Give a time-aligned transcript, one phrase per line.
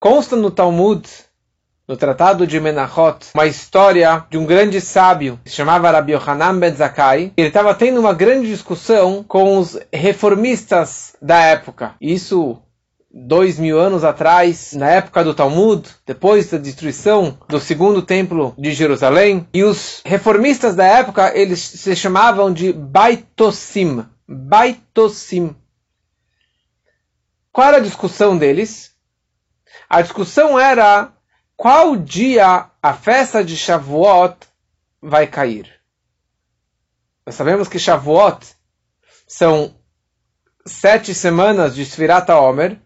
[0.00, 1.06] Consta no Talmud,
[1.86, 6.58] no Tratado de Menachot, uma história de um grande sábio que se chamava Rabbi Yohanan
[6.58, 7.34] Ben Zakkai.
[7.36, 11.96] Ele estava tendo uma grande discussão com os reformistas da época.
[12.00, 12.62] Isso
[13.12, 18.72] dois mil anos atrás, na época do Talmud, depois da destruição do segundo templo de
[18.72, 19.46] Jerusalém.
[19.52, 24.02] E os reformistas da época, eles se chamavam de Baitosim.
[24.26, 25.54] Baitosim.
[27.52, 28.98] Qual era a discussão deles?
[29.90, 31.12] A discussão era
[31.56, 34.36] qual dia a festa de Shavuot
[35.02, 35.68] vai cair.
[37.26, 38.54] Nós sabemos que Shavuot
[39.26, 39.74] são
[40.64, 42.78] sete semanas de Sfirat Omer,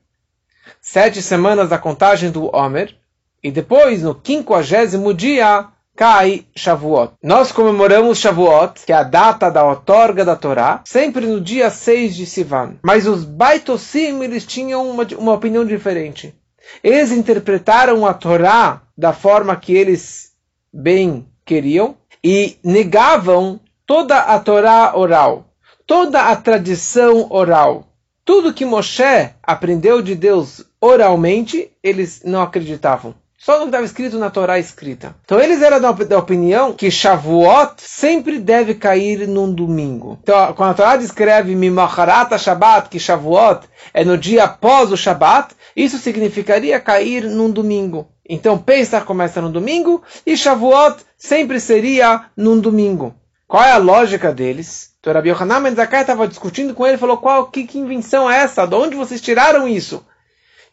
[0.80, 2.96] sete semanas da contagem do Omer,
[3.42, 7.16] e depois, no quinquagésimo dia, cai Shavuot.
[7.22, 12.16] Nós comemoramos Shavuot, que é a data da outorga da Torá, sempre no dia 6
[12.16, 12.78] de Sivan.
[12.82, 16.34] Mas os Baitosim, eles tinham uma, uma opinião diferente.
[16.82, 20.32] Eles interpretaram a Torá da forma que eles
[20.72, 25.46] bem queriam e negavam toda a Torá oral,
[25.86, 27.88] toda a tradição oral.
[28.24, 33.14] Tudo que Moshe aprendeu de Deus oralmente, eles não acreditavam.
[33.44, 35.14] Só no que estava escrito na Torá escrita.
[35.22, 40.18] Então eles eram da, da, opinião que Shavuot sempre deve cair num domingo.
[40.22, 45.54] Então quando a Torá descreve Mimacharata Shabbat, que Shavuot é no dia após o Shabbat,
[45.76, 48.08] isso significaria cair num domingo.
[48.26, 53.14] Então Pesach começa no domingo e Shavuot sempre seria num domingo.
[53.46, 54.92] Qual é a lógica deles?
[55.00, 58.64] Então Rabi Yohanan Ben estava discutindo com ele falou, qual, que, que invenção é essa?
[58.64, 60.02] De onde vocês tiraram isso?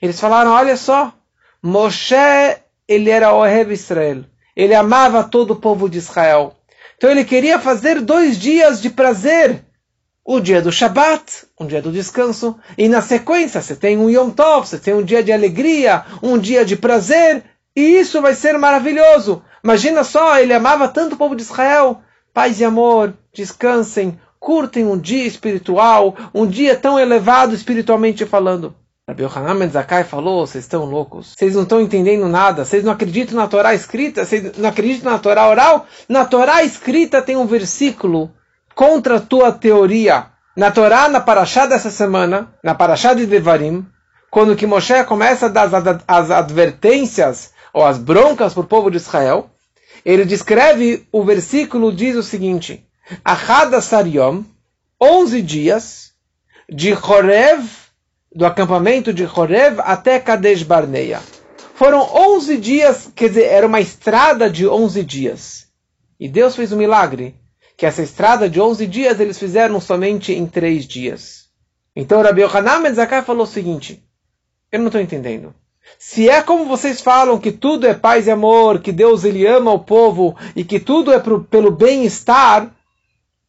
[0.01, 1.13] Eles falaram, olha só,
[1.63, 2.15] Moshe,
[2.87, 4.25] ele era Ohev Israel.
[4.55, 6.55] Ele amava todo o povo de Israel.
[6.97, 9.63] Então ele queria fazer dois dias de prazer.
[10.23, 14.29] O dia do Shabat, um dia do descanso, e na sequência você tem um Yom
[14.29, 17.43] Tov, você tem um dia de alegria, um dia de prazer,
[17.75, 19.43] e isso vai ser maravilhoso.
[19.63, 22.01] Imagina só, ele amava tanto o povo de Israel.
[22.33, 28.75] Paz e amor, descansem, curtem um dia espiritual, um dia tão elevado espiritualmente falando.
[29.09, 33.35] Rabbi Yohanan Ben falou, vocês estão loucos, vocês não estão entendendo nada, vocês não acreditam
[33.35, 35.87] na Torá escrita, vocês não acreditam na Torá oral?
[36.07, 38.31] Na Torá escrita tem um versículo
[38.75, 40.27] contra a tua teoria.
[40.55, 43.85] Na Torá, na Parashá dessa semana, na Parashá de Devarim,
[44.29, 48.97] quando que Moshe começa a dar as advertências ou as broncas para o povo de
[48.97, 49.49] Israel,
[50.05, 52.85] ele descreve, o versículo diz o seguinte,
[53.25, 54.43] Achada Sariom,
[55.01, 56.11] 11 dias,
[56.69, 57.80] de Horev
[58.33, 61.21] do acampamento de Horev até Kadesh Barneia.
[61.75, 65.67] Foram 11 dias, quer dizer, era uma estrada de 11 dias.
[66.19, 67.35] E Deus fez um milagre,
[67.75, 71.49] que essa estrada de 11 dias eles fizeram somente em 3 dias.
[71.95, 74.03] Então Rabbi Yohanan Ben falou o seguinte,
[74.71, 75.53] eu não estou entendendo.
[75.97, 79.71] Se é como vocês falam que tudo é paz e amor, que Deus ele ama
[79.71, 82.71] o povo e que tudo é pro, pelo bem-estar,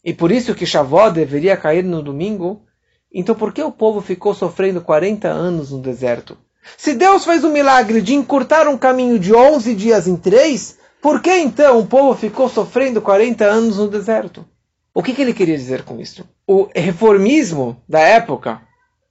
[0.03, 2.65] e por isso que Shavuot deveria cair no domingo,
[3.13, 6.37] então por que o povo ficou sofrendo 40 anos no deserto?
[6.77, 11.21] Se Deus fez o milagre de encurtar um caminho de 11 dias em 3, por
[11.21, 14.47] que então o povo ficou sofrendo 40 anos no deserto?
[14.95, 16.25] O que, que ele queria dizer com isso?
[16.47, 18.61] O reformismo da época,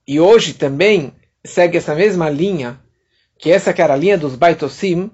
[0.06, 1.12] e hoje também
[1.44, 2.80] segue essa mesma linha,
[3.38, 5.10] que essa que era a linha dos Baitosim,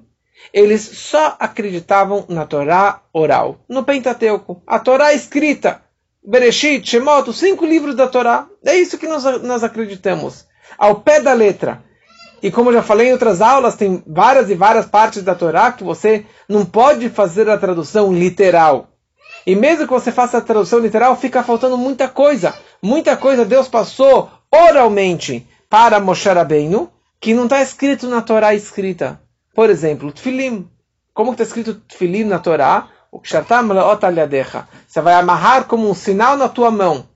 [0.52, 5.82] eles só acreditavam na Torá oral, no Pentateuco, a Torá escrita.
[6.24, 8.46] Bereshit, Shemot, os cinco livros da Torá.
[8.64, 10.46] É isso que nós, nós acreditamos.
[10.76, 11.82] Ao pé da letra.
[12.42, 15.82] E como já falei em outras aulas, tem várias e várias partes da Torá que
[15.82, 18.88] você não pode fazer a tradução literal.
[19.46, 22.54] E mesmo que você faça a tradução literal, fica faltando muita coisa.
[22.82, 26.90] Muita coisa Deus passou oralmente para Moshe Rabbeinu,
[27.20, 29.20] que não está escrito na Torá escrita.
[29.54, 30.68] Por exemplo, Tfilim.
[31.12, 32.88] Como está escrito Tfilim na Torá?
[33.10, 33.20] O
[34.86, 37.08] Você vai amarrar como um sinal na tua mão.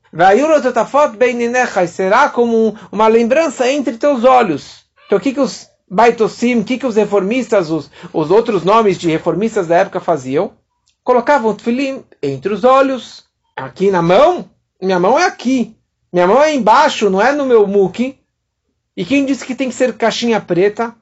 [1.84, 4.84] E será como uma lembrança entre teus olhos.
[5.06, 8.96] Então o que, que os Baitosim, o que, que os reformistas, os, os outros nomes
[8.96, 10.52] de reformistas da época faziam?
[11.04, 13.24] Colocavam o tefilim entre os olhos,
[13.54, 14.48] aqui na mão.
[14.80, 15.76] Minha mão é aqui.
[16.10, 18.18] Minha mão é embaixo, não é no meu muque.
[18.96, 20.94] E quem disse que tem que ser caixinha preta?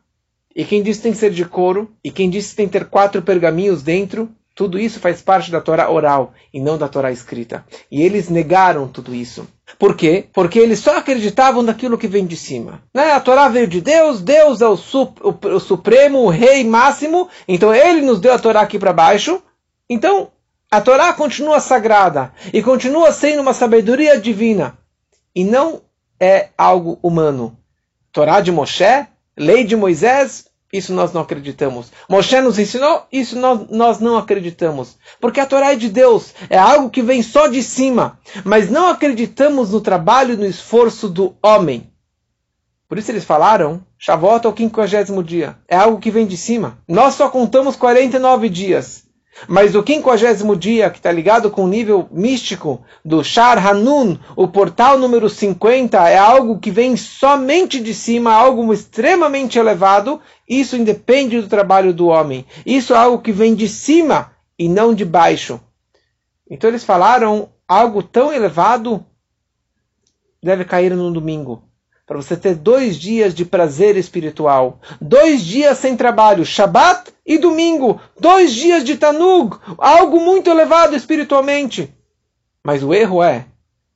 [0.56, 1.94] E quem disse que tem que ser de couro?
[2.03, 4.29] E quem disse que tem que ter quatro pergaminhos dentro?
[4.61, 7.65] Tudo isso faz parte da Torá oral e não da Torá escrita.
[7.91, 9.49] E eles negaram tudo isso.
[9.79, 10.27] Por quê?
[10.35, 12.83] Porque eles só acreditavam naquilo que vem de cima.
[12.93, 13.12] Né?
[13.12, 17.27] A Torá veio de Deus, Deus é o, sup, o, o supremo, o rei máximo,
[17.49, 19.43] então ele nos deu a Torá aqui para baixo.
[19.89, 20.29] Então,
[20.71, 24.77] a Torá continua sagrada e continua sendo uma sabedoria divina
[25.35, 25.81] e não
[26.21, 27.57] é algo humano.
[28.12, 29.07] Torá de Moshe
[29.39, 31.90] Lei de Moisés, isso nós não acreditamos.
[32.08, 34.96] Moshe nos ensinou, isso nós, nós não acreditamos.
[35.20, 38.19] Porque a Torá é de Deus, é algo que vem só de cima.
[38.44, 41.90] Mas não acreditamos no trabalho e no esforço do homem.
[42.88, 45.56] Por isso eles falaram, Shavuot é o quinquagésimo dia.
[45.69, 46.78] É algo que vem de cima.
[46.88, 49.05] Nós só contamos 49 dias.
[49.48, 54.48] Mas o quinquagésimo dia, que está ligado com o nível místico do Shar Hanun, o
[54.48, 60.20] portal número 50, é algo que vem somente de cima, algo extremamente elevado.
[60.48, 62.44] Isso independe do trabalho do homem.
[62.64, 65.60] Isso é algo que vem de cima e não de baixo.
[66.50, 69.04] Então eles falaram algo tão elevado
[70.42, 71.69] deve cair no domingo
[72.11, 78.01] para você ter dois dias de prazer espiritual, dois dias sem trabalho, Shabat e domingo,
[78.19, 81.95] dois dias de Tanug, algo muito elevado espiritualmente.
[82.65, 83.47] Mas o erro é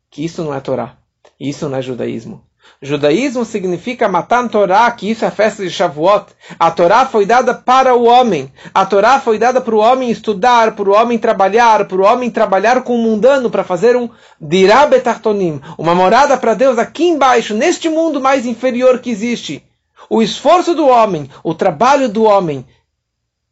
[0.09, 0.97] que isso não é Torá,
[1.41, 2.47] isso não é judaísmo.
[2.81, 6.27] Judaísmo significa matar Torá, que isso é a festa de Shavuot.
[6.59, 8.53] A Torá foi dada para o homem.
[8.75, 12.31] A Torá foi dada para o homem estudar, para o homem trabalhar, para o homem
[12.31, 14.09] trabalhar com o mundano, para fazer um
[14.41, 19.65] dirá betartonim, uma morada para Deus aqui embaixo, neste mundo mais inferior que existe.
[20.11, 22.67] O esforço do homem, o trabalho do homem.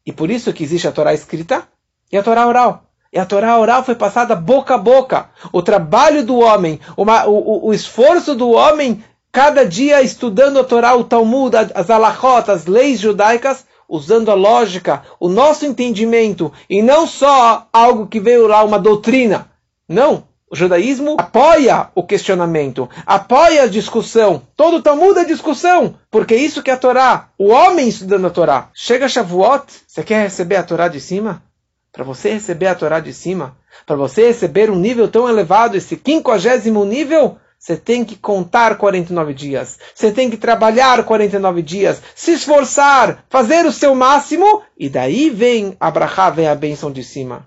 [0.05, 1.67] E por isso que existe a Torá escrita
[2.11, 2.92] e a Torá oral.
[3.13, 5.29] E a Torá oral foi passada boca a boca.
[5.53, 10.97] O trabalho do homem, uma, o, o, esforço do homem cada dia estudando a Torá,
[10.97, 17.07] o Talmud, as alachot, as leis judaicas, usando a lógica, o nosso entendimento, e não
[17.07, 19.51] só algo que veio lá, uma doutrina.
[19.87, 20.25] Não.
[20.51, 24.43] O judaísmo apoia o questionamento, apoia a discussão.
[24.55, 27.29] Todo o Talmud é discussão, porque é isso que é a Torá.
[27.39, 28.69] O homem estudando a Torá.
[28.75, 31.43] Chega Shavuot, você quer receber a Torá de cima?
[31.93, 35.95] Para você receber a Torá de cima, para você receber um nível tão elevado, esse
[35.95, 39.79] quinquagésimo nível, você tem que contar 49 dias.
[39.95, 45.77] Você tem que trabalhar 49 dias, se esforçar, fazer o seu máximo, e daí vem
[45.79, 47.47] a brachá, vem a bênção de cima.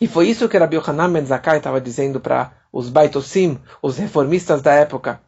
[0.00, 4.60] E foi isso que Rabbi Yohanan Ben Zakkai estava dizendo para os Baitosim, os reformistas
[4.60, 5.20] da época.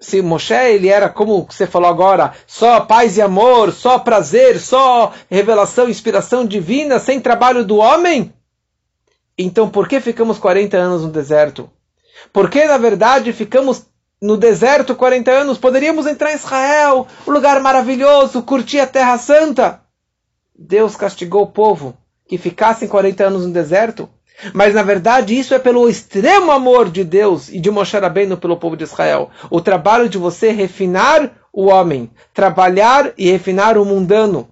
[0.00, 5.12] Se Moshe ele era como você falou agora, só paz e amor, só prazer, só
[5.28, 8.32] revelação, inspiração divina, sem trabalho do homem,
[9.42, 11.70] então por que ficamos 40 anos no deserto?
[12.30, 13.86] Porque, na verdade, ficamos
[14.20, 19.80] no deserto 40 anos, poderíamos entrar em Israel, um lugar maravilhoso, curtir a Terra Santa.
[20.54, 21.96] Deus castigou o povo
[22.28, 24.10] que ficassem 40 anos no deserto.
[24.52, 28.56] Mas na verdade isso é pelo extremo amor de Deus e de Moshe Rabbeinu pelo
[28.56, 29.30] povo de Israel.
[29.50, 34.48] O trabalho de você refinar o homem, trabalhar e refinar o mundano.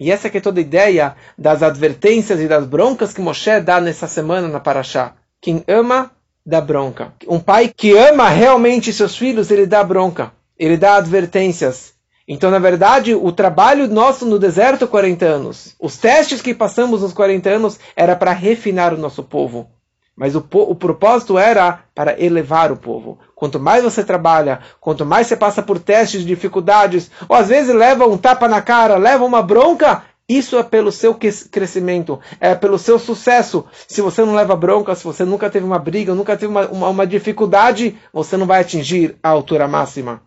[0.00, 4.06] E essa é toda a ideia das advertências e das broncas que Moshe dá nessa
[4.06, 5.14] semana na Paraxá.
[5.40, 6.12] Quem ama
[6.46, 7.12] dá bronca.
[7.26, 10.32] Um pai que ama realmente seus filhos, ele dá bronca.
[10.58, 11.97] Ele dá advertências.
[12.30, 17.14] Então, na verdade, o trabalho nosso no deserto 40 anos, os testes que passamos nos
[17.14, 19.70] 40 anos, era para refinar o nosso povo.
[20.14, 23.18] Mas o, o, propósito era para elevar o povo.
[23.34, 28.06] Quanto mais você trabalha, quanto mais você passa por testes, dificuldades, ou às vezes leva
[28.06, 32.98] um tapa na cara, leva uma bronca, isso é pelo seu crescimento, é pelo seu
[32.98, 33.64] sucesso.
[33.86, 36.88] Se você não leva bronca, se você nunca teve uma briga, nunca teve uma, uma,
[36.88, 40.20] uma dificuldade, você não vai atingir a altura máxima.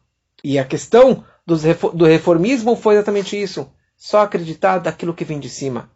[0.44, 3.70] E a questão do reformismo foi exatamente isso.
[3.98, 5.90] Só acreditar daquilo que vem de cima.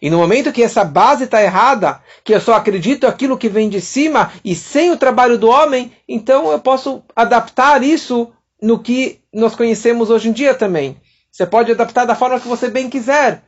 [0.00, 3.68] E no momento que essa base está errada, que eu só acredito aquilo que vem
[3.68, 9.20] de cima e sem o trabalho do homem, então eu posso adaptar isso no que
[9.32, 11.00] nós conhecemos hoje em dia também.
[11.30, 13.42] Você pode adaptar da forma que você bem quiser.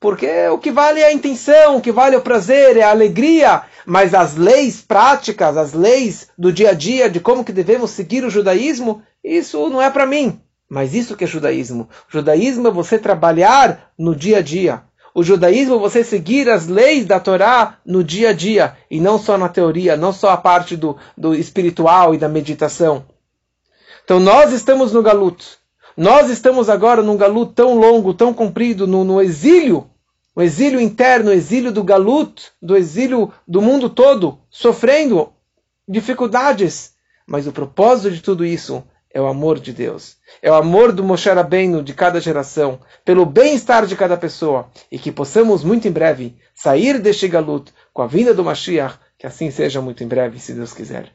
[0.00, 2.90] Porque o que vale é a intenção, o que vale é o prazer, é a
[2.90, 7.90] alegria, mas as leis práticas, as leis do dia a dia de como que devemos
[7.90, 10.38] seguir o judaísmo, isso não é para mim.
[10.74, 11.88] Mas isso que é judaísmo.
[12.08, 14.82] O judaísmo é você trabalhar no dia a dia.
[15.14, 19.16] O judaísmo é você seguir as leis da Torá no dia a dia, e não
[19.16, 23.04] só na teoria, não só a parte do, do espiritual e da meditação.
[24.02, 25.46] Então nós estamos no galuto.
[25.96, 29.88] Nós estamos agora num galuto tão longo, tão comprido, no, no exílio
[30.34, 35.32] o exílio interno, o exílio do galut, do exílio do mundo todo, sofrendo
[35.86, 36.94] dificuldades.
[37.24, 38.82] Mas o propósito de tudo isso
[39.14, 40.16] é o amor de Deus.
[40.42, 44.68] É o amor do Moshe Rabbeinu de cada geração, pelo bem-estar de cada pessoa.
[44.90, 49.26] E que possamos muito em breve sair deste galut com a vinda do Mashiach, que
[49.26, 51.14] assim seja muito em breve, se Deus quiser.